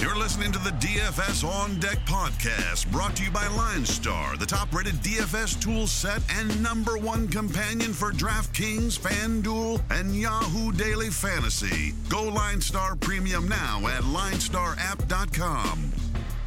[0.00, 4.46] You're listening to the DFS On Deck podcast, brought to you by Line Star, the
[4.46, 11.10] top rated DFS tool set and number one companion for DraftKings, FanDuel, and Yahoo Daily
[11.10, 11.94] Fantasy.
[12.08, 15.92] Go Line Star Premium now at linestarapp.com.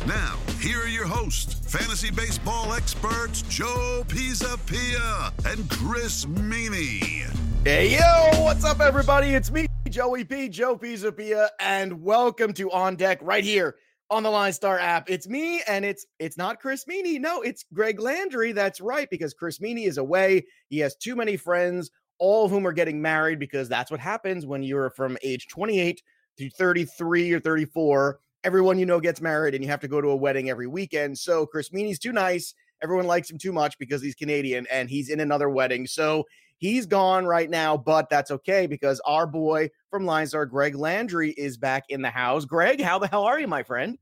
[0.08, 7.30] Now, here are your hosts, fantasy baseball experts Joe Pisapia and Chris Meaney.
[7.66, 9.28] Hey, yo, what's up, everybody?
[9.36, 13.76] It's me, Joey P, Joe Pisapia, and welcome to On Deck right here
[14.10, 15.10] on the Line Star app.
[15.10, 17.20] It's me, and it's it's not Chris Meaney.
[17.20, 18.54] No, it's Greg Landry.
[18.54, 20.46] That's right, because Chris Meaney is away.
[20.70, 24.46] He has too many friends, all of whom are getting married, because that's what happens
[24.46, 26.02] when you're from age 28
[26.38, 30.10] to 33 or 34 everyone you know gets married and you have to go to
[30.10, 31.18] a wedding every weekend.
[31.18, 32.56] So Chris Meaney's too nice.
[32.82, 35.86] Everyone likes him too much because he's Canadian and he's in another wedding.
[35.86, 36.26] So
[36.62, 41.32] he's gone right now, but that's okay because our boy from Line Star, Greg Landry,
[41.32, 42.46] is back in the house.
[42.46, 43.98] Greg, how the hell are you, my friend?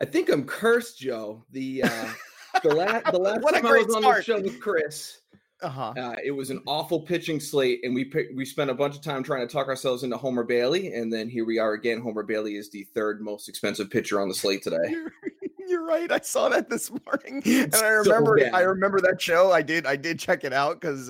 [0.00, 1.44] I think I'm cursed, Joe.
[1.50, 2.08] The uh
[2.62, 4.16] the last the last time I was on start.
[4.18, 5.20] the show with Chris,
[5.60, 5.92] Uh-huh.
[5.98, 9.02] uh, it was an awful pitching slate, and we pick, we spent a bunch of
[9.02, 12.00] time trying to talk ourselves into Homer Bailey, and then here we are again.
[12.00, 14.94] Homer Bailey is the third most expensive pitcher on the slate today.
[15.68, 16.10] You're, right.
[16.10, 18.40] I saw that this morning, and I So remember.
[18.52, 19.52] I remember that show.
[19.52, 19.86] I did.
[19.86, 21.08] I did check it out because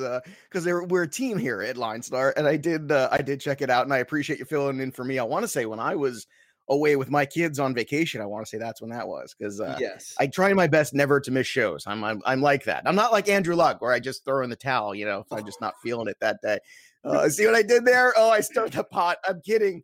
[0.51, 2.91] because we're a team here at Line Star, and I did.
[2.93, 5.19] Uh, I did check it out, and I appreciate you filling in for me.
[5.19, 6.27] I want to say when I was
[6.71, 9.61] away with my kids on vacation, I want to say that's when that was because
[9.61, 11.85] uh, yes, I try my best never to miss shows.
[11.87, 12.83] I'm, I'm I'm like that.
[12.87, 14.95] I'm not like Andrew Luck where I just throw in the towel.
[14.95, 16.59] You know, if I'm just not feeling it that day.
[17.05, 18.13] Uh, see what I did there?
[18.17, 19.19] Oh, I stirred the pot.
[19.27, 19.83] I'm kidding.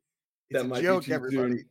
[0.50, 1.64] It's That a might be joke, too everybody.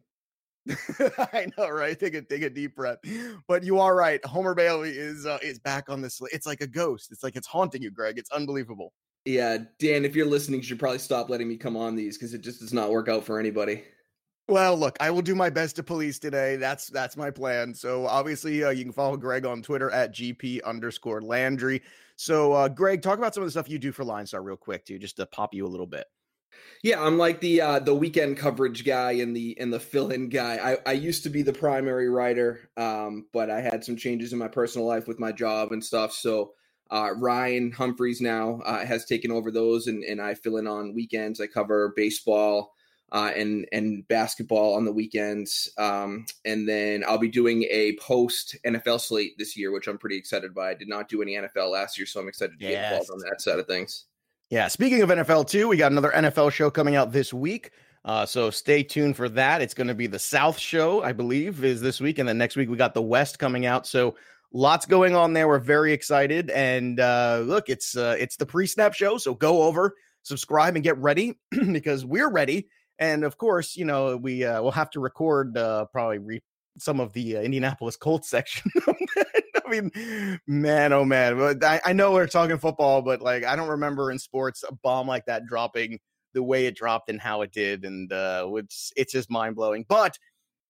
[1.33, 1.99] I know, right?
[1.99, 2.99] Take a take a deep breath.
[3.47, 4.23] But you are right.
[4.25, 6.21] Homer Bailey is uh, is back on this.
[6.31, 7.11] It's like a ghost.
[7.11, 8.17] It's like it's haunting you, Greg.
[8.17, 8.93] It's unbelievable.
[9.25, 10.05] yeah, Dan.
[10.05, 12.59] If you're listening, you should probably stop letting me come on these because it just
[12.61, 13.83] does not work out for anybody.
[14.49, 16.57] Well, look, I will do my best to police today.
[16.57, 17.73] That's that's my plan.
[17.73, 21.81] So obviously, uh, you can follow Greg on Twitter at gp underscore Landry.
[22.15, 24.57] So, uh, Greg, talk about some of the stuff you do for Line Star real
[24.57, 26.05] quick, too, just to pop you a little bit.
[26.83, 30.27] Yeah, I'm like the uh, the weekend coverage guy and the and the fill in
[30.27, 30.75] guy.
[30.85, 34.39] I, I used to be the primary writer, um, but I had some changes in
[34.39, 36.11] my personal life with my job and stuff.
[36.11, 36.53] So
[36.91, 40.93] uh, Ryan Humphreys now uh, has taken over those, and, and I fill in on
[40.93, 41.39] weekends.
[41.39, 42.73] I cover baseball
[43.13, 48.57] uh, and and basketball on the weekends, um, and then I'll be doing a post
[48.65, 50.71] NFL slate this year, which I'm pretty excited by.
[50.71, 53.19] I did not do any NFL last year, so I'm excited to get involved on
[53.19, 54.05] that side of things.
[54.53, 57.71] Yeah, speaking of NFL too, we got another NFL show coming out this week.
[58.05, 59.63] Uh, so stay tuned for that.
[59.63, 62.55] It's going to be the South show, I believe, is this week, and then next
[62.55, 63.87] week we got the West coming out.
[63.87, 64.15] So
[64.51, 65.47] lots going on there.
[65.47, 69.17] We're very excited, and uh, look, it's uh, it's the pre-snap show.
[69.17, 71.39] So go over, subscribe, and get ready
[71.71, 72.67] because we're ready.
[72.99, 76.43] And of course, you know we uh, will have to record uh, probably re-
[76.77, 78.69] some of the uh, Indianapolis Colts section.
[79.81, 81.63] Mean, man, oh man.
[81.63, 85.07] I, I know we're talking football, but like I don't remember in sports a bomb
[85.07, 85.99] like that dropping
[86.33, 89.85] the way it dropped and how it did, and uh, it's it's just mind blowing.
[89.87, 90.17] But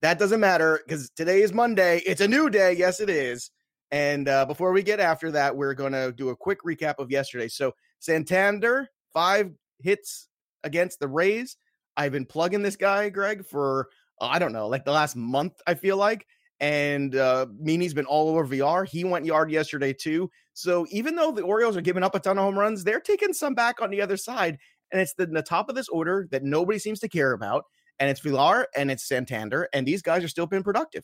[0.02, 2.02] that doesn't matter because today is Monday.
[2.06, 2.74] It's a new day.
[2.74, 3.52] Yes, it is.
[3.92, 7.12] And uh, before we get after that, we're going to do a quick recap of
[7.12, 7.48] yesterday.
[7.48, 10.28] So Santander five hits
[10.64, 11.58] against the Rays.
[11.96, 13.90] I've been plugging this guy, Greg, for
[14.20, 15.54] I don't know, like the last month.
[15.68, 16.26] I feel like
[16.60, 18.86] and uh Meaney's been all over Villar.
[18.86, 20.30] He went yard yesterday too.
[20.54, 23.34] So even though the Orioles are giving up a ton of home runs, they're taking
[23.34, 24.58] some back on the other side.
[24.92, 27.64] And it's the, the top of this order that nobody seems to care about.
[28.00, 31.04] And it's Villar and it's Santander, and these guys are still being productive.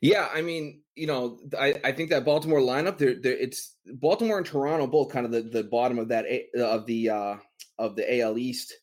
[0.00, 4.46] Yeah, I mean, you know, I, I think that Baltimore lineup, there, it's Baltimore and
[4.46, 7.36] Toronto both kind of the, the bottom of that of the uh,
[7.78, 8.74] of the AL East.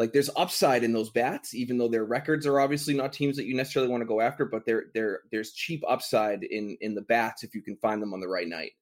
[0.00, 3.44] Like, there's upside in those bats, even though their records are obviously not teams that
[3.44, 4.46] you necessarily want to go after.
[4.46, 8.14] But there, there, there's cheap upside in in the bats if you can find them
[8.14, 8.72] on the right night.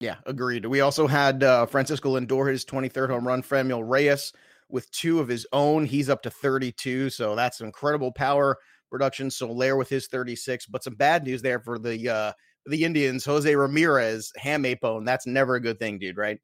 [0.00, 0.64] Yeah, agreed.
[0.64, 3.42] We also had uh, Francisco Lindor his 23rd home run.
[3.42, 4.32] Franmil Reyes
[4.70, 5.84] with two of his own.
[5.84, 8.56] He's up to 32, so that's incredible power
[8.90, 9.30] production.
[9.30, 12.32] Soler with his 36, but some bad news there for the uh,
[12.64, 13.26] the Indians.
[13.26, 15.04] Jose Ramirez hamate bone.
[15.04, 16.16] That's never a good thing, dude.
[16.16, 16.38] Right?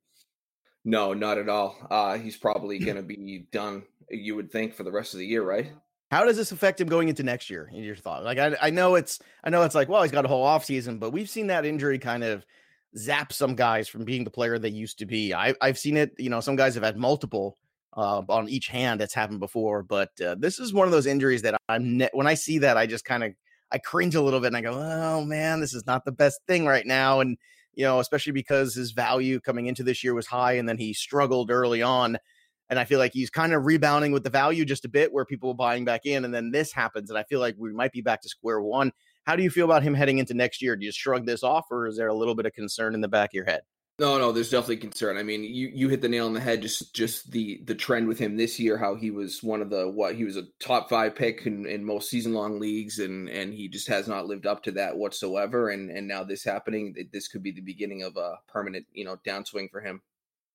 [0.85, 1.77] No, not at all.
[1.91, 3.85] Uh, he's probably going to be done.
[4.11, 5.73] You would think for the rest of the year, right?
[6.11, 7.71] How does this affect him going into next year?
[7.73, 10.27] In your thought, like I, I know it's I know it's like well he's got
[10.27, 12.45] a whole off season, but we've seen that injury kind of
[12.99, 15.33] zap some guys from being the player they used to be.
[15.33, 16.13] I, I've seen it.
[16.19, 17.57] You know, some guys have had multiple
[17.97, 19.01] uh, on each hand.
[19.01, 22.27] That's happened before, but uh, this is one of those injuries that I'm ne- when
[22.27, 23.33] I see that I just kind of
[23.71, 26.41] I cringe a little bit and I go, oh man, this is not the best
[26.47, 27.21] thing right now.
[27.21, 27.39] And
[27.75, 30.93] you know, especially because his value coming into this year was high, and then he
[30.93, 32.19] struggled early on.
[32.71, 35.27] And I feel like he's kind of rebounding with the value just a bit where
[35.27, 36.25] people are buying back in.
[36.25, 37.11] And then this happens.
[37.11, 38.93] And I feel like we might be back to square one.
[39.25, 40.75] How do you feel about him heading into next year?
[40.75, 43.09] Do you shrug this off or is there a little bit of concern in the
[43.09, 43.61] back of your head?
[43.99, 45.19] No, no, there's definitely concern.
[45.19, 46.63] I mean, you you hit the nail on the head.
[46.63, 49.89] Just just the the trend with him this year, how he was one of the
[49.89, 53.53] what he was a top five pick in, in most season long leagues, and and
[53.53, 55.69] he just has not lived up to that whatsoever.
[55.69, 59.19] And and now this happening, this could be the beginning of a permanent you know
[59.27, 60.01] downswing for him.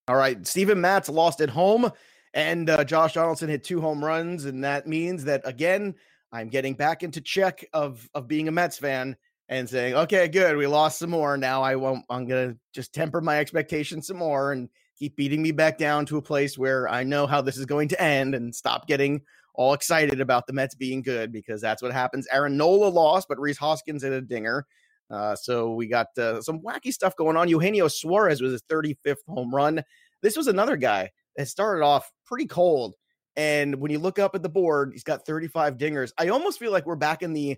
[0.07, 1.91] All right, Stephen Matz lost at home,
[2.33, 5.93] and uh, Josh Donaldson hit two home runs, and that means that again,
[6.31, 9.15] I'm getting back into check of of being a Mets fan
[9.49, 11.37] and saying, okay, good, we lost some more.
[11.37, 15.41] Now I won't, I'm going to just temper my expectations some more and keep beating
[15.41, 18.35] me back down to a place where I know how this is going to end
[18.35, 19.21] and stop getting
[19.53, 22.27] all excited about the Mets being good because that's what happens.
[22.31, 24.65] Aaron Nola lost, but Rhys Hoskins hit a dinger.
[25.09, 27.47] Uh, so we got uh, some wacky stuff going on.
[27.47, 29.81] Eugenio Suarez was his 35th home run.
[30.21, 32.95] This was another guy that started off pretty cold.
[33.35, 36.11] And when you look up at the board, he's got 35 dingers.
[36.17, 37.55] I almost feel like we're back in the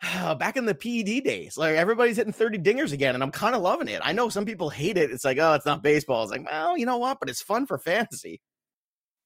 [0.38, 1.56] back in the PED days.
[1.56, 4.00] Like everybody's hitting 30 dingers again, and I'm kind of loving it.
[4.02, 5.10] I know some people hate it.
[5.10, 6.22] It's like, oh, it's not baseball.
[6.22, 7.20] It's like, well, you know what?
[7.20, 8.40] But it's fun for fantasy.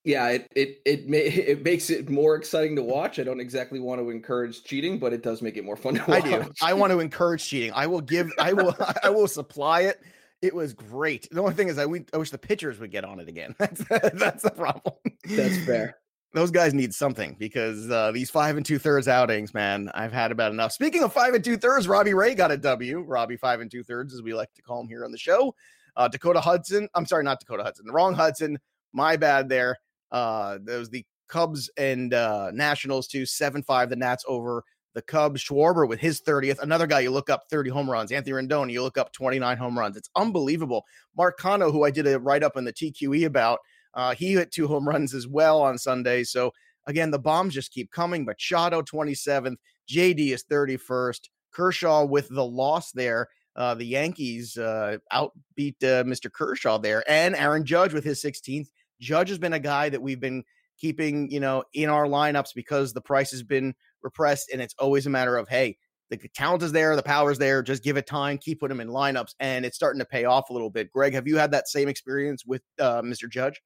[0.04, 3.18] Yeah, it it it, may, it makes it more exciting to watch.
[3.18, 6.04] I don't exactly want to encourage cheating, but it does make it more fun to
[6.10, 6.24] watch.
[6.24, 6.52] I do.
[6.60, 7.72] I want to encourage cheating.
[7.72, 8.30] I will give.
[8.38, 8.76] I will.
[9.02, 10.00] I will supply it.
[10.42, 11.26] It was great.
[11.30, 13.54] The only thing is, I, we, I wish the pitchers would get on it again.
[13.58, 14.96] That's that's the problem.
[15.24, 15.96] That's fair
[16.34, 20.32] those guys need something because uh, these five and two thirds outings, man, I've had
[20.32, 20.72] about enough.
[20.72, 23.00] Speaking of five and two thirds, Robbie Ray got a W.
[23.00, 25.54] Robbie five and two thirds, as we like to call him here on the show.
[25.96, 28.58] Uh, Dakota Hudson, I'm sorry, not Dakota Hudson, the wrong Hudson.
[28.92, 29.78] My bad there.
[30.10, 33.88] Uh, was the Cubs and uh, Nationals to seven five.
[33.88, 34.64] The Nats over
[34.94, 35.42] the Cubs.
[35.42, 36.60] Schwarber with his 30th.
[36.60, 38.10] Another guy you look up 30 home runs.
[38.10, 39.96] Anthony Rendon, you look up 29 home runs.
[39.96, 40.84] It's unbelievable.
[41.16, 43.60] Mark Canha, who I did a write up in the TQE about
[43.94, 46.24] uh, he hit two home runs as well on Sunday.
[46.24, 46.52] So
[46.86, 48.24] again, the bombs just keep coming.
[48.24, 49.56] Machado 27th,
[49.88, 51.28] JD is 31st.
[51.52, 53.28] Kershaw with the loss there.
[53.56, 56.30] Uh, the Yankees uh, outbeat uh, Mr.
[56.30, 58.66] Kershaw there, and Aaron Judge with his 16th.
[59.00, 60.42] Judge has been a guy that we've been
[60.76, 65.06] keeping, you know, in our lineups because the price has been repressed, and it's always
[65.06, 65.76] a matter of hey,
[66.10, 67.62] the talent is there, the power is there.
[67.62, 70.50] Just give it time, keep putting him in lineups, and it's starting to pay off
[70.50, 70.90] a little bit.
[70.90, 73.30] Greg, have you had that same experience with uh, Mr.
[73.30, 73.60] Judge?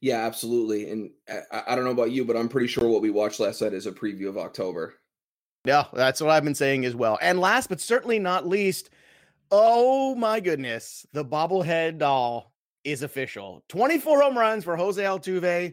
[0.00, 0.90] Yeah, absolutely.
[0.90, 1.10] And
[1.50, 3.72] I, I, don't know about you, but I'm pretty sure what we watched last night
[3.72, 4.94] is a preview of October.
[5.64, 7.18] Yeah, that's what I've been saying as well.
[7.22, 8.90] And last but certainly not least,
[9.50, 12.52] oh my goodness, the bobblehead doll
[12.84, 13.64] is official.
[13.68, 15.72] 24 home runs for Jose Altuve.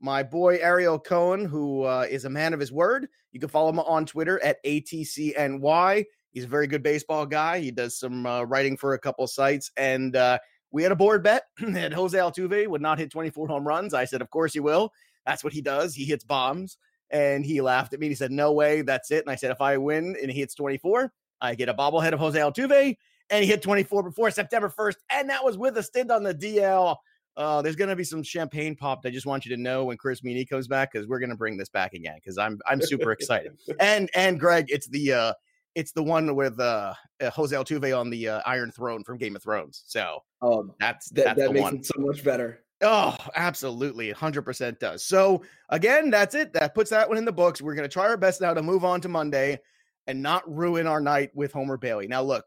[0.00, 3.08] My boy Ariel Cohen, who uh, is a man of his word.
[3.32, 6.04] You can follow him on Twitter at ATCNY.
[6.30, 7.58] He's a very good baseball guy.
[7.60, 10.38] He does some uh, writing for a couple sites, and uh,
[10.72, 13.94] we had a board bet that Jose Altuve would not hit 24 home runs.
[13.94, 14.92] I said, Of course he will.
[15.24, 15.94] That's what he does.
[15.94, 16.78] He hits bombs.
[17.10, 18.08] And he laughed at me.
[18.08, 18.82] He said, No way.
[18.82, 19.22] That's it.
[19.22, 22.18] And I said, If I win and he hits 24, I get a bobblehead of
[22.18, 22.96] Jose Altuve.
[23.30, 24.96] And he hit 24 before September 1st.
[25.10, 26.96] And that was with a stint on the DL.
[27.36, 29.06] Uh, there's going to be some champagne popped.
[29.06, 31.36] I just want you to know when Chris Meaney comes back because we're going to
[31.36, 33.56] bring this back again because I'm I'm super excited.
[33.80, 35.32] and and Greg, it's the uh,
[35.74, 39.36] it's the one with uh, uh, Jose Altuve on the uh, Iron Throne from Game
[39.36, 39.84] of Thrones.
[39.86, 41.76] So oh, that's that, that's that makes one.
[41.76, 42.60] it so much better.
[42.82, 45.04] Oh, absolutely, hundred percent does.
[45.04, 46.52] So again, that's it.
[46.52, 47.62] That puts that one in the books.
[47.62, 49.60] We're gonna try our best now to move on to Monday
[50.06, 52.08] and not ruin our night with Homer Bailey.
[52.08, 52.44] Now, look,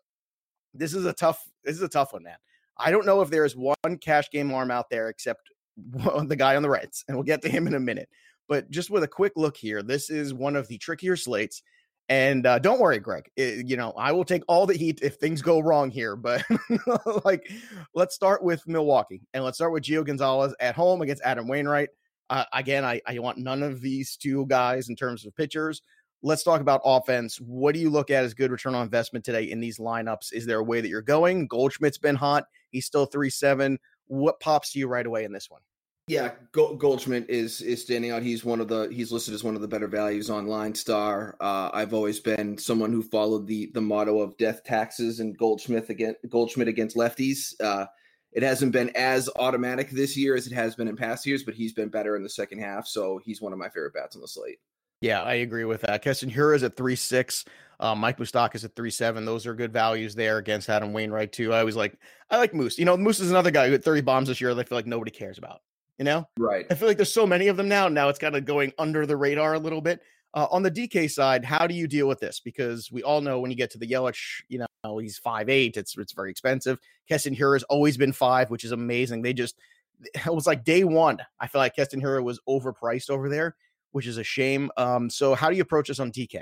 [0.73, 1.41] this is a tough.
[1.63, 2.37] This is a tough one, man.
[2.77, 6.55] I don't know if there is one cash game arm out there except the guy
[6.55, 8.09] on the Reds, and we'll get to him in a minute.
[8.47, 11.63] But just with a quick look here, this is one of the trickier slates.
[12.07, 13.29] And uh, don't worry, Greg.
[13.35, 16.15] It, you know, I will take all the heat if things go wrong here.
[16.15, 16.43] But
[17.25, 17.49] like,
[17.95, 21.89] let's start with Milwaukee and let's start with Gio Gonzalez at home against Adam Wainwright.
[22.29, 25.81] Uh, again, I, I want none of these two guys in terms of pitchers.
[26.21, 27.37] Let's talk about offense.
[27.37, 30.33] What do you look at as good return on investment today in these lineups?
[30.33, 31.47] Is there a way that you're going?
[31.47, 32.45] Goldschmidt's been hot.
[32.69, 33.79] He's still 3 7.
[34.07, 35.61] What pops to you right away in this one?
[36.07, 38.21] Yeah, Goldschmidt is is standing out.
[38.21, 41.35] He's one of the he's listed as one of the better values on Line Star.
[41.41, 45.89] Uh, I've always been someone who followed the the motto of death taxes and Goldschmidt
[45.89, 47.59] against Goldschmidt against lefties.
[47.59, 47.87] Uh,
[48.33, 51.55] it hasn't been as automatic this year as it has been in past years, but
[51.55, 52.85] he's been better in the second half.
[52.85, 54.59] So he's one of my favorite bats on the slate.
[55.01, 56.03] Yeah, I agree with that.
[56.03, 57.45] Keston Hiura is at three six.
[57.79, 59.25] Um, Mike Moustakas at three seven.
[59.25, 61.51] Those are good values there against Adam Wainwright too.
[61.51, 61.97] I always like
[62.29, 62.77] I like Moose.
[62.77, 64.53] You know, Moose is another guy who had 30 bombs this year.
[64.53, 65.61] That I feel like nobody cares about
[65.97, 66.27] you know?
[66.37, 66.65] Right.
[66.69, 67.87] I feel like there's so many of them now.
[67.87, 70.01] Now it's kind of going under the radar a little bit.
[70.33, 72.41] Uh, on the DK side, how do you deal with this?
[72.41, 75.77] Because we all know when you get to the Yelich, you know, he's five eight.
[75.77, 76.77] It's it's very expensive.
[77.07, 79.21] Keston Hiura has always been five, which is amazing.
[79.21, 79.57] They just
[80.01, 81.19] it was like day one.
[81.39, 83.55] I feel like Keston Hiura was overpriced over there,
[83.91, 84.69] which is a shame.
[84.75, 86.41] Um, so how do you approach this on DK?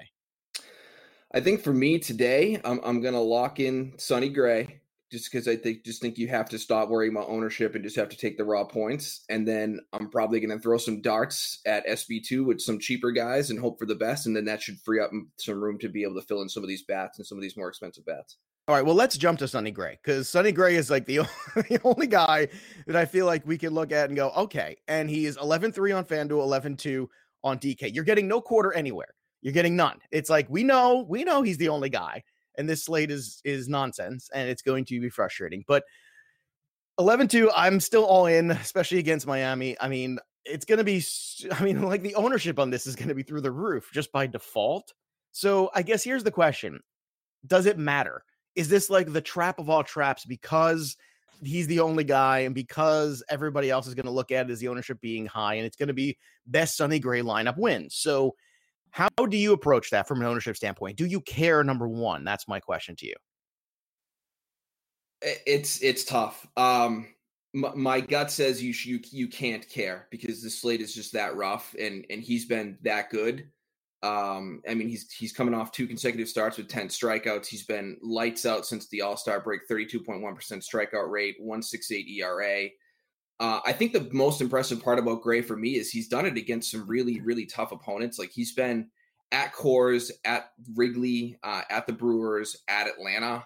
[1.32, 4.82] I think for me today, I'm I'm gonna lock in Sonny Gray
[5.14, 7.96] just because I think just think you have to stop worrying about ownership and just
[7.98, 9.24] have to take the raw points.
[9.30, 13.52] And then I'm probably going to throw some darts at SP2 with some cheaper guys
[13.52, 14.26] and hope for the best.
[14.26, 16.64] And then that should free up some room to be able to fill in some
[16.64, 18.38] of these bats and some of these more expensive bats.
[18.68, 21.18] All right, well, let's jump to Sonny Gray because Sonny Gray is like the,
[21.56, 22.48] the only guy
[22.88, 24.78] that I feel like we can look at and go, okay.
[24.88, 27.10] And he is 11 3 on FanDuel, 11 2
[27.44, 27.94] on DK.
[27.94, 29.14] You're getting no quarter anywhere.
[29.44, 30.00] You're getting none.
[30.12, 32.24] It's like we know, we know he's the only guy
[32.58, 35.64] and this slate is is nonsense and it's going to be frustrating.
[35.68, 35.84] But
[37.00, 39.76] 11-2, I'm still all in, especially against Miami.
[39.80, 41.04] I mean, it's going to be
[41.52, 44.12] I mean, like the ownership on this is going to be through the roof just
[44.12, 44.94] by default.
[45.32, 46.80] So, I guess here's the question.
[47.46, 48.24] Does it matter?
[48.56, 50.96] Is this like the trap of all traps because
[51.42, 54.60] he's the only guy and because everybody else is going to look at it as
[54.60, 57.96] the ownership being high and it's going to be best Sonny Gray lineup wins.
[57.96, 58.36] So
[58.94, 60.98] how do you approach that from an ownership standpoint?
[60.98, 61.64] Do you care?
[61.64, 63.16] Number one, that's my question to you.
[65.24, 66.46] It's it's tough.
[66.56, 67.08] Um,
[67.56, 71.36] my, my gut says you you you can't care because the slate is just that
[71.36, 73.48] rough, and and he's been that good.
[74.04, 77.48] Um, I mean, he's he's coming off two consecutive starts with ten strikeouts.
[77.48, 79.62] He's been lights out since the All Star break.
[79.68, 82.68] Thirty two point one percent strikeout rate, one six eight ERA.
[83.40, 86.38] Uh, I think the most impressive part about Gray for me is he's done it
[86.38, 88.20] against some really, really tough opponents.
[88.20, 88.90] Like he's been
[89.32, 93.46] at Coors, at Wrigley, uh, at the Brewers, at Atlanta.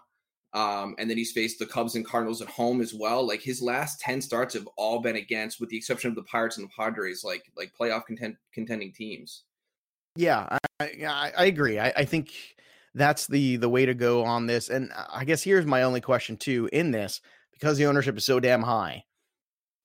[0.53, 3.25] Um, and then he's faced the Cubs and Cardinals at home as well.
[3.25, 6.57] Like his last 10 starts have all been against, with the exception of the Pirates
[6.57, 9.43] and the Padres, like like playoff content, contending teams.
[10.15, 11.79] Yeah, I, I, I agree.
[11.79, 12.33] I, I think
[12.95, 14.69] that's the the way to go on this.
[14.69, 18.39] And I guess here's my only question too in this because the ownership is so
[18.39, 19.03] damn high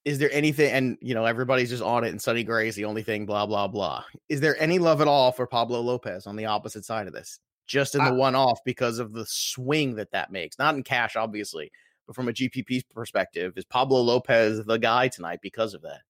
[0.04, 2.84] is there anything and you know everybody's just on it and Sonny Gray is the
[2.84, 6.36] only thing blah blah blah is there any love at all for Pablo Lopez on
[6.36, 10.10] the opposite side of this just in the one off because of the swing that
[10.12, 11.70] that makes not in cash obviously
[12.06, 16.00] but from a GPP perspective is Pablo Lopez the guy tonight because of that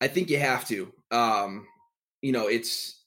[0.00, 1.66] I think you have to um
[2.20, 2.98] you know it's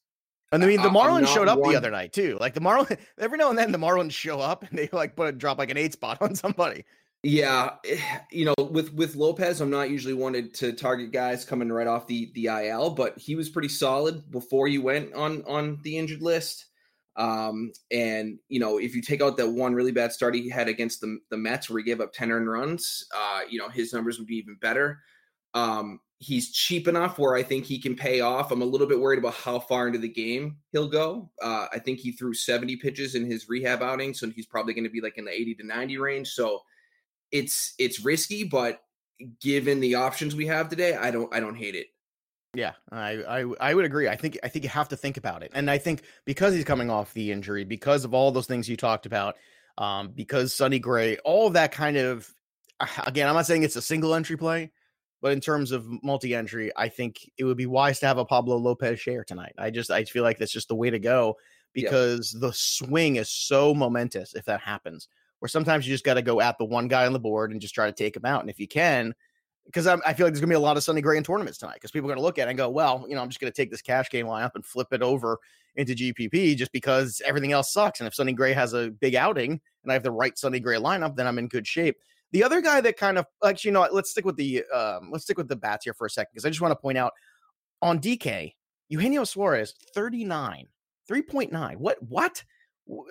[0.52, 1.72] and I mean, the Marlins showed up one...
[1.72, 2.38] the other night too.
[2.40, 5.28] Like the Marlins, every now and then the Marlins show up and they like put
[5.28, 6.86] a drop like an eight spot on somebody.
[7.28, 7.98] Yeah, eh,
[8.32, 12.06] you know, with with Lopez, I'm not usually wanted to target guys coming right off
[12.06, 16.22] the the IL, but he was pretty solid before you went on on the injured
[16.22, 16.68] list.
[17.16, 20.68] Um, and you know, if you take out that one really bad start he had
[20.68, 23.92] against the the Mets where he gave up 10 earned runs, uh, you know, his
[23.92, 25.00] numbers would be even better.
[25.56, 28.52] Um, he's cheap enough where I think he can pay off.
[28.52, 31.32] I'm a little bit worried about how far into the game he'll go.
[31.42, 34.84] Uh, I think he threw 70 pitches in his rehab outing, so he's probably going
[34.84, 36.28] to be like in the 80 to 90 range.
[36.30, 36.62] So
[37.36, 38.82] it's it's risky, but
[39.42, 41.88] given the options we have today, I don't I don't hate it.
[42.54, 44.08] Yeah, I, I I would agree.
[44.08, 46.64] I think I think you have to think about it, and I think because he's
[46.64, 49.36] coming off the injury, because of all those things you talked about,
[49.78, 52.34] um, because Sonny Gray, all of that kind of,
[53.06, 54.72] again, I'm not saying it's a single entry play,
[55.22, 58.26] but in terms of multi entry, I think it would be wise to have a
[58.26, 59.56] Pablo Lopez share tonight.
[59.58, 61.36] I just I feel like that's just the way to go
[61.74, 65.10] because the swing is so momentous if that happens
[65.46, 67.62] where sometimes you just got to go at the one guy on the board and
[67.62, 68.42] just try to take him out.
[68.42, 69.14] And if you can,
[69.68, 71.60] because I feel like there's going to be a lot of Sonny Gray in tournaments
[71.60, 73.30] tonight because people are going to look at it and go, well, you know, I'm
[73.30, 75.38] just going to take this cash game lineup and flip it over
[75.76, 78.00] into GPP just because everything else sucks.
[78.00, 79.52] And if Sonny Gray has a big outing
[79.84, 81.96] and I have the right Sonny Gray lineup, then I'm in good shape.
[82.32, 85.26] The other guy that kind of actually, you know, let's stick with the um, let's
[85.26, 87.14] stick with the bats here for a second because I just want to point out
[87.84, 88.56] on DK,
[88.90, 90.66] Eugenio Suarez, 39,
[91.08, 91.78] 3.9.
[91.78, 92.44] What what?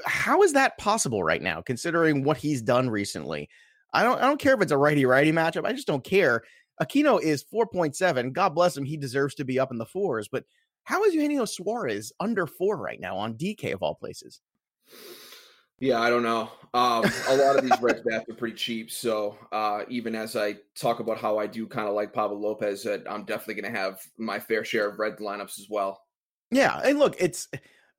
[0.06, 3.48] How is that possible right now, considering what he's done recently?
[3.92, 5.66] I don't I don't care if it's a righty righty matchup.
[5.66, 6.42] I just don't care.
[6.82, 8.32] Aquino is 4.7.
[8.32, 8.84] God bless him.
[8.84, 10.28] He deserves to be up in the fours.
[10.28, 10.44] But
[10.82, 14.40] how is Eugenio Suarez under four right now on DK of all places?
[15.80, 16.50] Yeah, I don't know.
[16.72, 18.90] Um, a lot of these red bats are pretty cheap.
[18.90, 22.86] So uh, even as I talk about how I do kind of like Pablo Lopez,
[22.86, 26.02] I'm definitely going to have my fair share of red lineups as well.
[26.50, 27.48] Yeah, and look, it's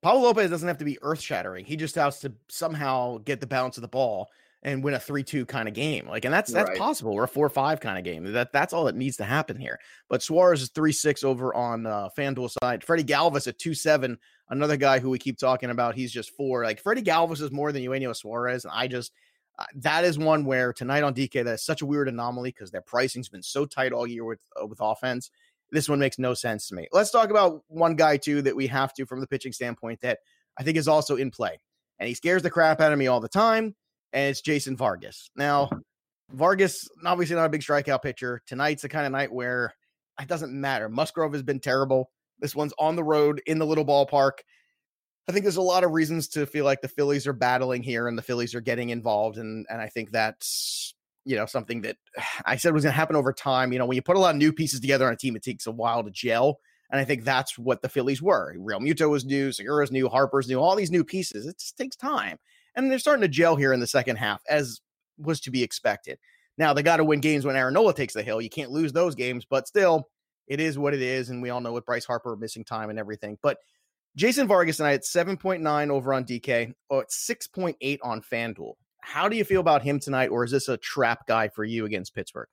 [0.06, 1.66] Pablo Lopez doesn't have to be earth shattering.
[1.66, 4.30] He just has to somehow get the balance of the ball
[4.62, 6.08] and win a 3-2 kind of game.
[6.08, 6.78] Like, and that's that's right.
[6.78, 7.14] possible.
[7.14, 8.32] Or a 4-5 kind of game.
[8.32, 9.80] That that's all that needs to happen here.
[10.08, 12.84] But Suarez is 3-6 over on uh FanDuel side.
[12.84, 14.16] Freddie Galvis at 2-7.
[14.52, 15.96] Another guy who we keep talking about.
[15.96, 16.64] He's just four.
[16.64, 18.64] Like Freddie Galvis is more than Eugenio Suarez.
[18.64, 19.12] And I just
[19.58, 22.70] uh, that is one where tonight on DK that is such a weird anomaly because
[22.70, 25.32] their pricing's been so tight all year with uh, with offense
[25.72, 26.88] this one makes no sense to me.
[26.92, 30.20] Let's talk about one guy too that we have to from the pitching standpoint that
[30.60, 31.60] I think is also in play.
[32.00, 33.76] And he scares the crap out of me all the time.
[34.14, 35.30] And it's Jason Vargas.
[35.36, 35.70] Now,
[36.32, 38.42] Vargas, obviously not a big strikeout pitcher.
[38.48, 39.74] Tonight's the kind of night where
[40.20, 40.90] it doesn't matter.
[40.90, 42.12] Musgrove has been terrible.
[42.40, 44.40] This one's on the road in the little ballpark.
[45.28, 48.08] I think there's a lot of reasons to feel like the Phillies are battling here
[48.08, 49.38] and the Phillies are getting involved.
[49.38, 50.95] And and I think that's
[51.26, 51.98] you know something that
[52.46, 53.74] I said was going to happen over time.
[53.74, 55.44] You know, when you put a lot of new pieces together on a team, it
[55.44, 56.60] takes a while to gel.
[56.92, 58.54] And I think that's what the Phillies were.
[58.58, 61.48] Real Realmuto was new, Segura's new, Harper's new, all these new pieces.
[61.48, 62.38] It just takes time.
[62.76, 64.82] And they're starting to gel here in the second half, as
[65.18, 66.20] was to be expected.
[66.58, 68.40] Now they got to win games when Aaron Nola takes the hill.
[68.40, 70.10] You can't lose those games, but still,
[70.48, 71.30] it is what it is.
[71.30, 73.38] And we all know with Bryce Harper missing time and everything.
[73.42, 73.58] But
[74.16, 78.76] Jason Vargas tonight at 7.9 over on DK, oh, it's 6.8 on FanDuel.
[79.06, 81.86] How do you feel about him tonight, or is this a trap guy for you
[81.86, 82.48] against Pittsburgh?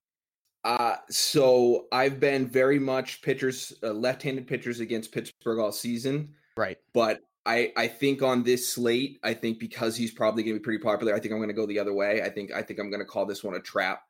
[0.64, 6.35] Uh, so I've been very much pitchers, uh, left-handed pitchers against Pittsburgh all season.
[6.56, 6.76] Right.
[6.92, 10.64] But I, I think on this slate, I think because he's probably going to be
[10.64, 12.23] pretty popular, I think I'm going to go the other way.
[12.23, 14.02] I think I think I'm going to call this one a trap.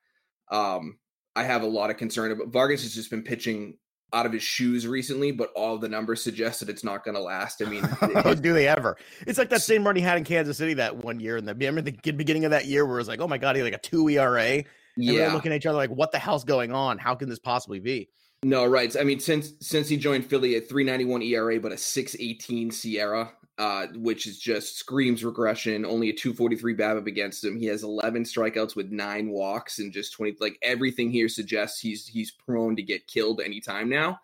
[0.50, 0.98] Um,
[1.34, 3.78] I have a lot of concern about Vargas has just been pitching
[4.12, 7.20] out of his shoes recently, but all the numbers suggest that it's not going to
[7.20, 7.62] last.
[7.62, 7.88] I mean,
[8.24, 8.96] oh, do they ever?
[9.26, 11.36] It's like that same run he had in Kansas City that one year.
[11.36, 13.56] And the remember the beginning of that year where it was like, oh my god,
[13.56, 14.64] he had like a two ERA.
[14.96, 16.98] Yeah, and looking at each other like, what the hell's going on?
[16.98, 18.10] How can this possibly be?
[18.42, 18.94] No, right.
[18.98, 23.30] I mean, since since he joined Philly at 391 ERA, but a 618 SIERA,
[23.62, 25.86] uh, which is just screams regression.
[25.86, 27.56] Only a 243 BABIP against him.
[27.56, 30.38] He has 11 strikeouts with nine walks and just 20.
[30.40, 34.18] Like everything here suggests he's he's prone to get killed anytime now.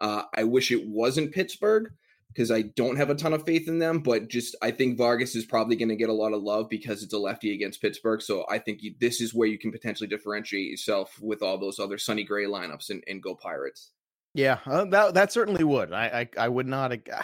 [0.00, 1.92] Uh, I wish it wasn't Pittsburgh
[2.28, 5.34] because I don't have a ton of faith in them, but just I think Vargas
[5.34, 8.20] is probably going to get a lot of love because it's a lefty against Pittsburgh.
[8.20, 11.78] So I think you, this is where you can potentially differentiate yourself with all those
[11.78, 13.92] other Sonny Gray lineups and, and go Pirates.
[14.34, 15.90] Yeah, uh, that that certainly would.
[15.94, 16.92] I I, I would not.
[16.92, 17.22] Uh,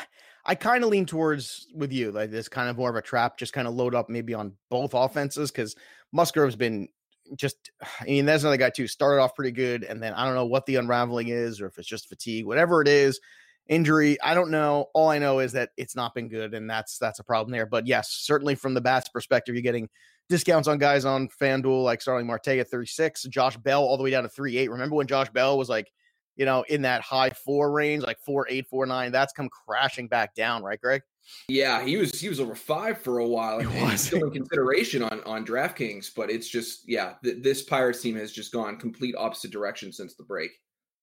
[0.51, 3.39] I kind of lean towards with you like this kind of more of a trap,
[3.39, 5.77] just kind of load up maybe on both offenses because
[6.11, 6.89] Musgrove's been
[7.37, 7.71] just.
[8.01, 8.89] I mean, there's another guy too.
[8.89, 11.79] Started off pretty good, and then I don't know what the unraveling is, or if
[11.79, 13.21] it's just fatigue, whatever it is
[13.69, 14.21] injury.
[14.21, 14.87] I don't know.
[14.93, 17.67] All I know is that it's not been good, and that's that's a problem there.
[17.67, 19.89] But yes, certainly from the bats perspective, you're getting
[20.29, 24.11] discounts on guys on FanDuel like Starling Marte at 36, Josh Bell all the way
[24.11, 24.69] down to 38.
[24.69, 25.93] Remember when Josh Bell was like,
[26.37, 29.13] you know, in that high four range, like four eight, four nine.
[29.13, 31.03] That's come crashing back down, right, Greg?
[31.49, 35.23] Yeah, he was he was over five for a while, and, still in consideration on
[35.25, 36.11] on DraftKings.
[36.15, 40.15] But it's just yeah, th- this Pirates team has just gone complete opposite direction since
[40.15, 40.51] the break.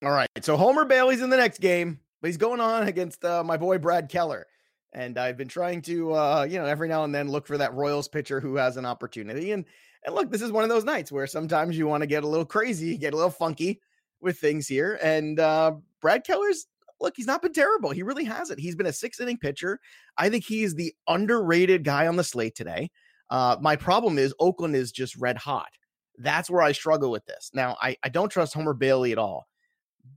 [0.03, 3.43] All right, so Homer Bailey's in the next game but he's going on against uh,
[3.43, 4.47] my boy Brad Keller.
[4.93, 7.73] And I've been trying to, uh, you know, every now and then look for that
[7.73, 9.51] Royals pitcher who has an opportunity.
[9.51, 9.65] And
[10.05, 12.27] and look, this is one of those nights where sometimes you want to get a
[12.27, 13.81] little crazy, get a little funky
[14.21, 14.99] with things here.
[15.01, 16.67] And uh, Brad Keller's
[16.99, 17.91] look, he's not been terrible.
[17.91, 18.59] He really hasn't.
[18.59, 19.79] He's been a six inning pitcher.
[20.17, 22.89] I think he's the underrated guy on the slate today.
[23.29, 25.69] Uh, my problem is Oakland is just red hot.
[26.17, 27.51] That's where I struggle with this.
[27.53, 29.47] Now, I, I don't trust Homer Bailey at all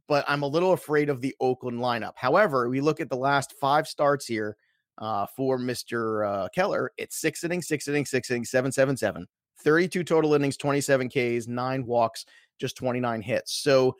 [0.08, 2.12] but I'm a little afraid of the Oakland lineup.
[2.16, 4.56] However, we look at the last five starts here
[4.98, 6.28] uh, for Mr.
[6.28, 6.92] Uh, Keller.
[6.98, 9.26] It's six innings, six innings, six innings, seven, seven, seven.
[9.62, 12.24] 32 total innings, 27 Ks, nine walks,
[12.60, 13.54] just 29 hits.
[13.62, 13.96] So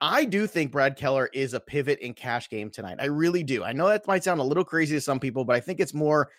[0.00, 2.98] I do think Brad Keller is a pivot in cash game tonight.
[3.00, 3.64] I really do.
[3.64, 5.94] I know that might sound a little crazy to some people, but I think it's
[5.94, 6.30] more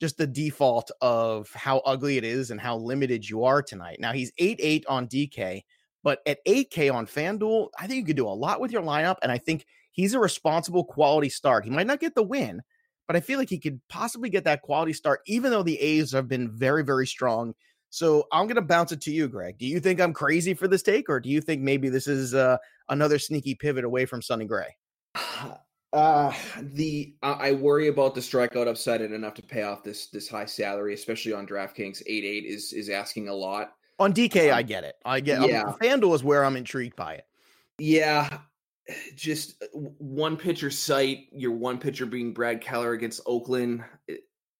[0.00, 3.98] just the default of how ugly it is and how limited you are tonight.
[4.00, 5.62] Now he's 8 8 on DK.
[6.04, 9.16] But at 8K on FanDuel, I think you could do a lot with your lineup.
[9.22, 11.64] And I think he's a responsible quality start.
[11.64, 12.60] He might not get the win,
[13.08, 16.12] but I feel like he could possibly get that quality start, even though the A's
[16.12, 17.54] have been very, very strong.
[17.94, 19.56] So I'm going to bounce it to you, Greg.
[19.56, 22.34] Do you think I'm crazy for this take, or do you think maybe this is
[22.34, 22.56] uh,
[22.88, 24.76] another sneaky pivot away from Sonny Gray?
[25.92, 30.28] Uh, the I worry about the strikeout upside and enough to pay off this this
[30.28, 32.02] high salary, especially on DraftKings.
[32.08, 33.74] Eight eight is is asking a lot.
[34.00, 34.96] On DK, um, I get it.
[35.04, 35.48] I get.
[35.48, 35.62] Yeah.
[35.62, 37.26] Um, FanDuel is where I'm intrigued by it.
[37.78, 38.38] Yeah,
[39.14, 39.66] just uh,
[39.98, 41.28] one pitcher site.
[41.30, 43.84] Your one pitcher being Brad Keller against Oakland.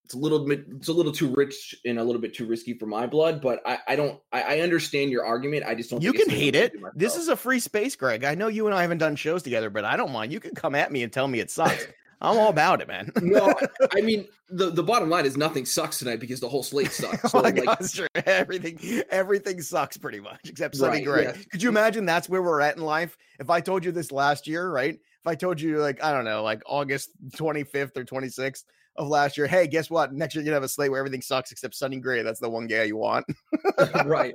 [0.04, 0.66] It's a little bit.
[0.76, 3.40] It's a little too rich and a little bit too risky for my blood.
[3.40, 4.20] But I, I don't.
[4.32, 5.64] I, I understand your argument.
[5.66, 6.02] I just don't.
[6.02, 6.74] You can hate it.
[6.94, 8.22] This is a free space, Greg.
[8.24, 10.32] I know you and I haven't done shows together, but I don't mind.
[10.32, 11.86] You can come at me and tell me it sucks.
[12.20, 13.10] I'm all about it, man.
[13.20, 13.54] no,
[13.92, 17.22] I mean the, the bottom line is nothing sucks tonight because the whole slate sucks.
[17.30, 18.08] So, oh like, God, sure.
[18.14, 21.24] Everything everything sucks pretty much except Sonny right, Gray.
[21.24, 21.36] Yeah.
[21.50, 23.16] Could you imagine that's where we're at in life?
[23.40, 24.94] If I told you this last year, right?
[24.94, 28.64] If I told you like I don't know, like August 25th or 26th
[28.96, 30.12] of last year, hey, guess what?
[30.12, 32.22] Next year you're gonna have a slate where everything sucks except Sonny Gray.
[32.22, 33.26] That's the one guy you want.
[34.04, 34.34] right,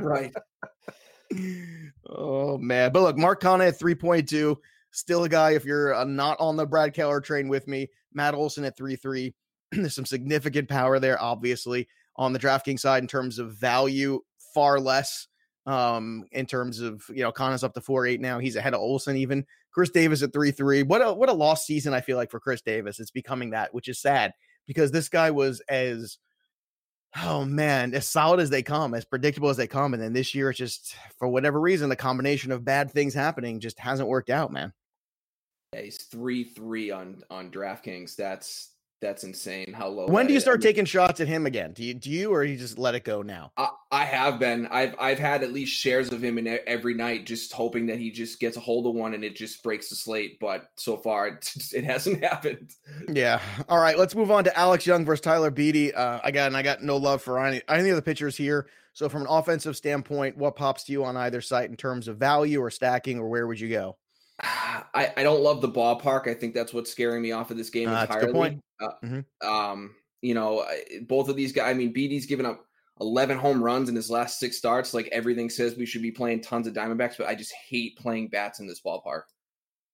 [0.00, 0.34] right.
[2.12, 4.56] Oh man, but look, Mark Canha at 3.2
[4.92, 8.34] Still a guy, if you're uh, not on the Brad Keller train with me, Matt
[8.34, 9.34] Olson at 3 3.
[9.72, 14.20] There's some significant power there, obviously, on the DraftKings side in terms of value.
[14.52, 15.28] far less
[15.66, 18.38] um in terms of you know Canha's up to four eight now.
[18.38, 19.46] He's ahead of Olson even.
[19.72, 20.82] Chris Davis at three three.
[20.82, 22.98] What a what a lost season I feel like for Chris Davis.
[22.98, 24.32] It's becoming that, which is sad
[24.66, 26.18] because this guy was as
[27.24, 29.94] oh man, as solid as they come, as predictable as they come.
[29.94, 33.60] And then this year, it's just for whatever reason, the combination of bad things happening
[33.60, 34.72] just hasn't worked out, man.
[35.72, 38.16] Yeah, he's three three on on DraftKings.
[38.16, 38.69] That's
[39.00, 39.72] that's insane.
[39.72, 40.06] How low?
[40.06, 41.72] When do you start taking shots at him again?
[41.72, 43.52] Do you do you or you just let it go now?
[43.56, 44.66] I, I have been.
[44.66, 48.10] I've I've had at least shares of him in every night, just hoping that he
[48.10, 50.38] just gets a hold of one and it just breaks the slate.
[50.40, 52.72] But so far, it, it hasn't happened.
[53.08, 53.40] Yeah.
[53.68, 53.98] All right.
[53.98, 55.94] Let's move on to Alex Young versus Tyler Beede.
[55.94, 58.66] Uh, again, I got no love for any any of the pitchers here.
[58.92, 62.18] So, from an offensive standpoint, what pops to you on either site in terms of
[62.18, 63.96] value or stacking, or where would you go?
[64.42, 66.28] I, I don't love the ballpark.
[66.28, 68.60] I think that's what's scaring me off of this game Uh, that's a good entirely.
[68.80, 69.24] Uh, Mhm.
[69.42, 70.66] Um, you know,
[71.02, 71.70] both of these guys.
[71.70, 72.64] I mean, Beede's given up
[73.00, 74.92] 11 home runs in his last six starts.
[74.92, 78.28] Like everything says, we should be playing tons of Diamondbacks, but I just hate playing
[78.28, 79.22] bats in this ballpark.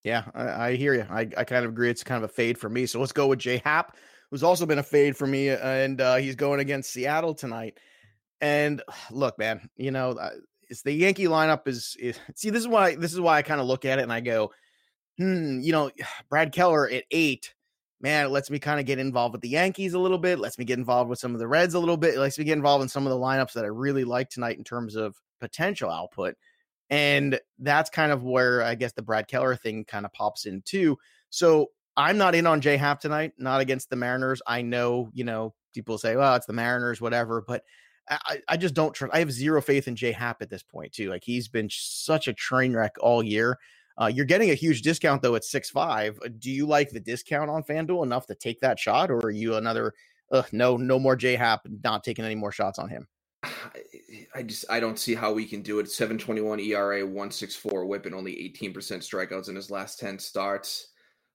[0.03, 1.07] Yeah, I, I hear you.
[1.09, 1.91] I, I kind of agree.
[1.91, 2.87] It's kind of a fade for me.
[2.87, 3.97] So let's go with Jay Happ,
[4.31, 7.79] who's also been a fade for me, and uh, he's going against Seattle tonight.
[8.41, 10.19] And look, man, you know,
[10.69, 12.51] it's the Yankee lineup is, is see.
[12.51, 14.53] This is why this is why I kind of look at it and I go,
[15.19, 15.91] hmm, you know,
[16.29, 17.55] Brad Keller at eight,
[18.01, 20.59] man, it lets me kind of get involved with the Yankees a little bit, lets
[20.59, 22.57] me get involved with some of the Reds a little bit, it lets me get
[22.57, 25.91] involved in some of the lineups that I really like tonight in terms of potential
[25.91, 26.35] output.
[26.89, 30.63] And that's kind of where I guess the Brad Keller thing kind of pops in
[30.63, 30.97] too.
[31.31, 34.41] So I'm not in on J Happ tonight, not against the Mariners.
[34.47, 37.65] I know, you know, people say, well, it's the Mariners, whatever, but
[38.09, 39.15] I, I just don't trust.
[39.15, 41.11] I have zero faith in J Happ at this point, too.
[41.11, 43.59] Like he's been such a train wreck all year.
[43.99, 46.19] Uh, you're getting a huge discount though at six five.
[46.39, 49.57] Do you like the discount on FanDuel enough to take that shot, or are you
[49.57, 49.95] another?
[50.31, 51.67] Uh, no, no more J Happ.
[51.83, 53.09] Not taking any more shots on him.
[54.35, 55.91] I just I don't see how we can do it.
[55.91, 60.89] 721 ERA, 164 whip, and only 18% strikeouts in his last 10 starts.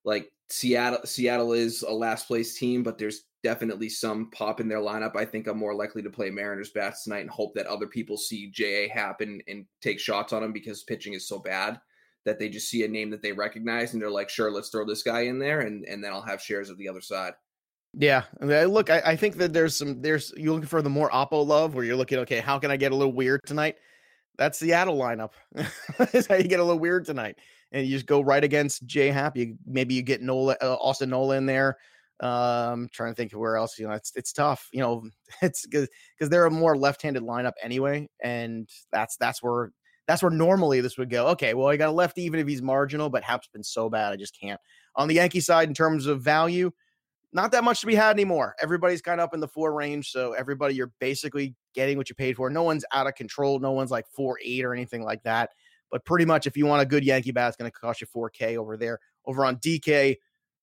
[0.04, 4.80] Like Seattle Seattle is a last place team, but there's definitely some pop in their
[4.80, 5.16] lineup.
[5.16, 8.18] I think I'm more likely to play Mariners bats tonight and hope that other people
[8.18, 11.80] see JA happen and take shots on him because pitching is so bad
[12.26, 14.86] that they just see a name that they recognize and they're like, sure, let's throw
[14.86, 17.34] this guy in there and, and then I'll have shares of the other side.
[17.94, 21.46] Yeah, look, I, I think that there's some there's you're looking for the more Oppo
[21.46, 23.76] love where you're looking, okay, how can I get a little weird tonight?
[24.38, 25.32] That's Seattle lineup.
[25.98, 27.38] That's how you get a little weird tonight,
[27.74, 29.36] and you just go right against J Happ.
[29.36, 31.80] You maybe you get Nola, uh, Austin Nola in there.
[32.22, 33.80] Um, trying to think of where else.
[33.80, 34.68] You know, it's it's tough.
[34.72, 35.04] You know,
[35.42, 39.72] it's because they're a more left-handed lineup anyway, and that's that's where
[40.08, 41.28] that's where normally this would go.
[41.30, 44.14] Okay, well, I got a left even if he's marginal, but Happ's been so bad,
[44.14, 44.60] I just can't.
[44.96, 46.72] On the Yankee side, in terms of value,
[47.34, 48.56] not that much to be had anymore.
[48.62, 50.12] Everybody's kind of up in the four range.
[50.12, 52.50] So everybody, you're basically getting what you paid for.
[52.50, 53.60] No one's out of control.
[53.60, 55.52] No one's like four eight or anything like that.
[55.92, 58.08] But pretty much, if you want a good Yankee bat, it's going to cost you
[58.08, 59.00] 4K over there.
[59.26, 60.18] Over on DK,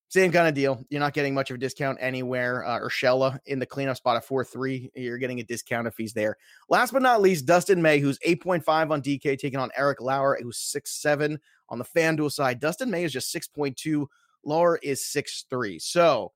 [0.09, 0.83] same kind of deal.
[0.89, 2.65] You're not getting much of a discount anywhere.
[2.65, 4.91] Uh, Urshela in the cleanup spot at 4 3.
[4.95, 6.37] You're getting a discount if he's there.
[6.69, 10.59] Last but not least, Dustin May, who's 8.5 on DK, taking on Eric Lauer, who's
[10.59, 12.59] 6'7 on the FanDuel side.
[12.61, 14.07] Dustin May is just 6.2.
[14.45, 15.81] Lauer is 6'3.
[15.81, 16.33] So,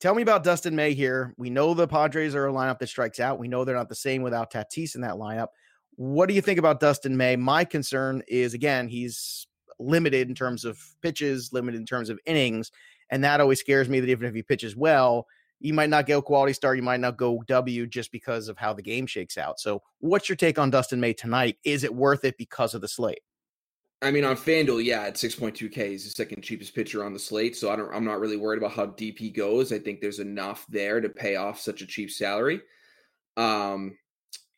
[0.00, 1.34] Tell me about Dustin May here.
[1.38, 3.38] We know the Padres are a lineup that strikes out.
[3.38, 5.46] We know they're not the same without Tatis in that lineup.
[5.96, 7.36] What do you think about Dustin May?
[7.36, 9.46] My concern is again, he's
[9.78, 12.70] limited in terms of pitches, limited in terms of innings,
[13.10, 15.26] and that always scares me that even if he pitches well,
[15.60, 18.72] you might not go quality start, you might not go W just because of how
[18.72, 19.58] the game shakes out.
[19.60, 21.56] So, what's your take on Dustin May tonight?
[21.64, 23.20] Is it worth it because of the slate?
[24.02, 27.56] I mean, on FanDuel, yeah, at 6.2K, he's the second cheapest pitcher on the slate.
[27.56, 29.72] So I don't, I'm not really worried about how deep he goes.
[29.72, 32.60] I think there's enough there to pay off such a cheap salary.
[33.38, 33.96] Um,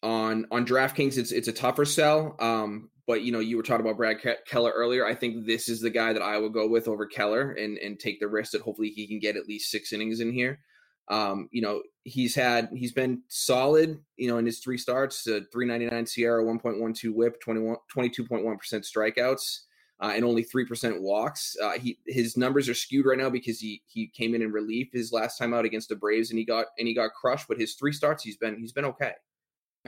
[0.02, 2.36] on on DraftKings, it's it's a tougher sell.
[2.40, 5.06] Um, but you know, you were talking about Brad Ke- Keller earlier.
[5.06, 7.98] I think this is the guy that I would go with over Keller and and
[7.98, 10.60] take the risk that hopefully he can get at least six innings in here.
[11.08, 15.40] Um, you know, he's had he's been solid, you know, in his three starts, uh,
[15.52, 19.60] 399 SIERA, 1.12 whip, 21 22.1% strikeouts,
[20.00, 21.56] uh, and only 3% walks.
[21.62, 24.88] Uh, he his numbers are skewed right now because he he came in in relief
[24.92, 27.60] his last time out against the Braves and he got and he got crushed, but
[27.60, 29.12] his three starts he's been he's been okay.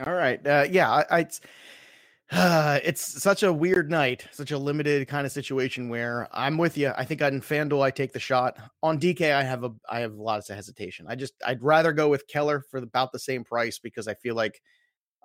[0.05, 0.45] All right.
[0.47, 1.27] Uh, yeah, I, I
[2.31, 6.57] it's, uh, it's such a weird night, such a limited kind of situation where I'm
[6.57, 6.91] with you.
[6.97, 8.57] I think on FanDuel I take the shot.
[8.83, 11.05] On DK I have a I have a lot of hesitation.
[11.09, 14.35] I just I'd rather go with Keller for about the same price because I feel
[14.35, 14.61] like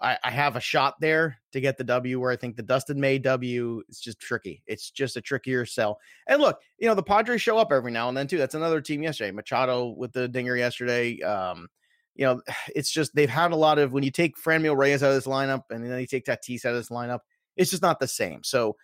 [0.01, 3.01] I, I have a shot there to get the W where I think the Dustin
[3.01, 4.63] May W is just tricky.
[4.67, 5.99] It's just a trickier sell.
[6.27, 8.39] And look, you know, the Padres show up every now and then too.
[8.39, 9.31] That's another team yesterday.
[9.31, 11.21] Machado with the dinger yesterday.
[11.23, 11.69] Um,
[12.15, 12.41] you know,
[12.75, 15.27] it's just they've had a lot of when you take Franmil Reyes out of this
[15.27, 17.21] lineup and then you take Tatis out of this lineup,
[17.57, 18.43] it's just not the same.
[18.43, 18.77] So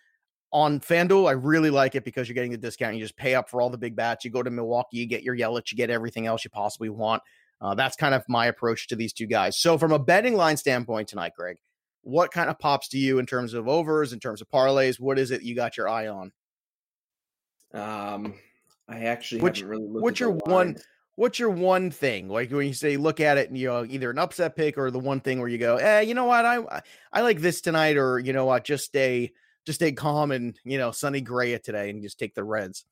[0.53, 2.95] on FanDuel, I really like it because you're getting the discount.
[2.95, 4.25] You just pay up for all the big bats.
[4.25, 7.23] You go to Milwaukee, you get your Yelich, you get everything else you possibly want.
[7.61, 9.57] Uh, that's kind of my approach to these two guys.
[9.57, 11.57] So from a betting line standpoint tonight, Greg,
[12.01, 14.99] what kind of pops to you in terms of overs, in terms of parlays?
[14.99, 16.31] What is it you got your eye on?
[17.73, 18.33] Um,
[18.89, 20.03] I actually which, really looked.
[20.03, 20.75] what's your one
[21.21, 24.09] what's your one thing like when you say look at it and you know either
[24.09, 26.81] an upset pick or the one thing where you go eh you know what i
[27.13, 29.31] i like this tonight or you know what just stay
[29.65, 32.85] just stay calm and you know Sonny Gray today and just take the Reds.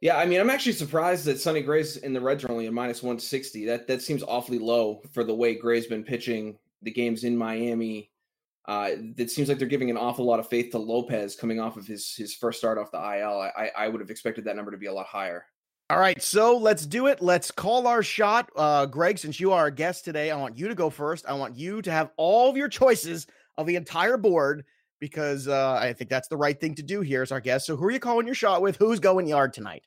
[0.00, 2.72] Yeah, I mean, I'm actually surprised that Sonny Gray's in the Reds are only a
[2.72, 3.64] minus 160.
[3.66, 8.10] That that seems awfully low for the way Gray's been pitching the games in Miami.
[8.66, 11.76] Uh, it seems like they're giving an awful lot of faith to Lopez coming off
[11.76, 13.50] of his his first start off the IL.
[13.56, 15.46] I, I would have expected that number to be a lot higher.
[15.90, 17.20] All right, so let's do it.
[17.20, 18.48] Let's call our shot.
[18.56, 21.26] Uh, Greg, since you are our guest today, I want you to go first.
[21.26, 23.26] I want you to have all of your choices
[23.58, 24.64] of the entire board
[24.98, 27.66] because uh, I think that's the right thing to do here as our guest.
[27.66, 28.76] So, who are you calling your shot with?
[28.76, 29.82] Who's going yard tonight?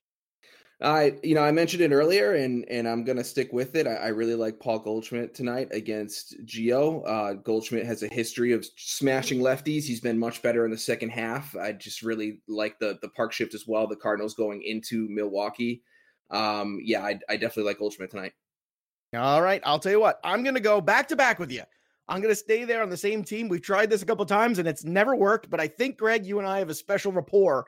[0.79, 3.87] I, you know, I mentioned it earlier, and and I'm gonna stick with it.
[3.87, 7.01] I, I really like Paul Goldschmidt tonight against Gio.
[7.07, 9.85] Uh, Goldschmidt has a history of smashing lefties.
[9.85, 11.55] He's been much better in the second half.
[11.55, 13.87] I just really like the the park shift as well.
[13.87, 15.81] The Cardinals going into Milwaukee.
[16.29, 18.33] Um, yeah, I, I definitely like Goldschmidt tonight.
[19.15, 20.19] All right, I'll tell you what.
[20.23, 21.63] I'm gonna go back to back with you.
[22.09, 23.49] I'm going to stay there on the same team.
[23.49, 26.39] We've tried this a couple times and it's never worked, but I think, Greg, you
[26.39, 27.65] and I have a special rapport.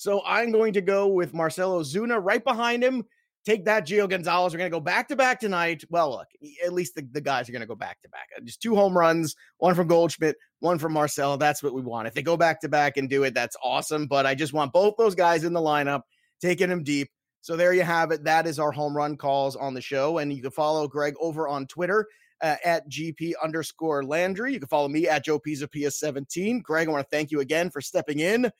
[0.00, 3.04] So I'm going to go with Marcell Ozuna right behind him.
[3.44, 4.54] Take that, Gio Gonzalez.
[4.54, 5.84] We're going to go back to back tonight.
[5.90, 6.26] Well, look,
[6.64, 8.28] at least the, the guys are going to go back to back.
[8.42, 11.36] Just two home runs, one from Goldschmidt, one from Marcell.
[11.36, 12.08] That's what we want.
[12.08, 14.06] If they go back to back and do it, that's awesome.
[14.06, 16.00] But I just want both those guys in the lineup,
[16.40, 17.10] taking them deep.
[17.42, 18.24] So there you have it.
[18.24, 20.16] That is our home run calls on the show.
[20.16, 22.06] And you can follow Greg over on Twitter
[22.40, 24.54] uh, at GP underscore Landry.
[24.54, 26.62] You can follow me at Joe Pisapia 17.
[26.62, 28.50] Greg, I want to thank you again for stepping in.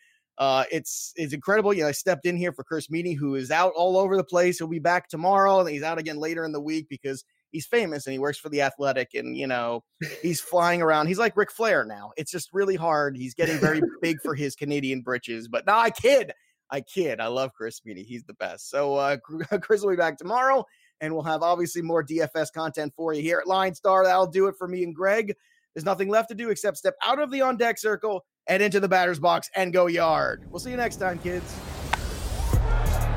[0.41, 1.75] Uh, it's it's incredible.
[1.75, 4.25] You know, I stepped in here for Chris Meaney, who is out all over the
[4.25, 4.57] place.
[4.57, 7.23] He'll be back tomorrow, and he's out again later in the week because
[7.53, 9.85] he's famous and he works for the Athletic, and you know
[10.23, 11.09] he's flying around.
[11.09, 12.13] He's like Ric Flair now.
[12.17, 13.19] It's just really hard.
[13.19, 15.47] He's getting very big for his Canadian britches.
[15.47, 16.33] But no, I kid.
[16.71, 17.21] I kid.
[17.21, 18.07] I love Chris Meaney.
[18.07, 18.71] He's the best.
[18.71, 19.19] So uh,
[19.61, 20.65] Chris will be back tomorrow
[21.01, 24.05] and we'll have obviously more DFS content for you here at Line Star.
[24.05, 25.35] That'll do it for me and Greg.
[25.75, 28.81] There's nothing left to do except step out of the on deck circle and into
[28.81, 30.45] the batter's box and go yard.
[30.51, 31.55] We'll see you next time, kids.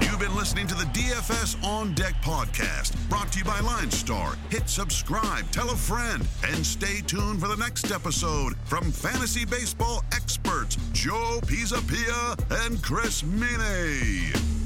[0.01, 4.35] You've been listening to the DFS On Deck podcast, brought to you by Line Star.
[4.49, 10.03] Hit subscribe, tell a friend, and stay tuned for the next episode from fantasy baseball
[10.13, 14.62] experts Joe Pisapia and Chris Meaney.